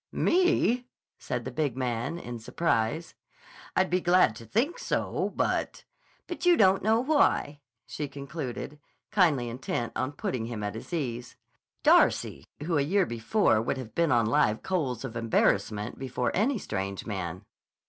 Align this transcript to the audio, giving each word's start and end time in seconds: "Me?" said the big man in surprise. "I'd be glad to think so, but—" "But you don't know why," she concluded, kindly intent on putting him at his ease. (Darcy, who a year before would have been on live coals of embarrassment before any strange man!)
"Me?" 0.11 0.87
said 1.19 1.45
the 1.45 1.51
big 1.51 1.77
man 1.77 2.17
in 2.17 2.39
surprise. 2.39 3.13
"I'd 3.75 3.91
be 3.91 4.01
glad 4.01 4.35
to 4.37 4.47
think 4.47 4.79
so, 4.79 5.31
but—" 5.35 5.83
"But 6.25 6.43
you 6.43 6.57
don't 6.57 6.81
know 6.81 6.99
why," 6.99 7.59
she 7.85 8.07
concluded, 8.07 8.79
kindly 9.11 9.47
intent 9.47 9.93
on 9.95 10.13
putting 10.13 10.45
him 10.47 10.63
at 10.63 10.73
his 10.73 10.91
ease. 10.91 11.35
(Darcy, 11.83 12.43
who 12.63 12.79
a 12.79 12.81
year 12.81 13.05
before 13.05 13.61
would 13.61 13.77
have 13.77 13.93
been 13.93 14.11
on 14.11 14.25
live 14.25 14.63
coals 14.63 15.05
of 15.05 15.15
embarrassment 15.15 15.99
before 15.99 16.31
any 16.33 16.57
strange 16.57 17.05
man!) 17.05 17.43